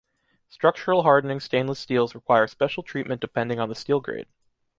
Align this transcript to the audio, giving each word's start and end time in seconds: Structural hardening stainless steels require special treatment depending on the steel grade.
Structural 0.49 1.03
hardening 1.03 1.39
stainless 1.39 1.77
steels 1.77 2.15
require 2.15 2.47
special 2.47 2.81
treatment 2.81 3.21
depending 3.21 3.59
on 3.59 3.69
the 3.69 3.75
steel 3.75 3.99
grade. 3.99 4.25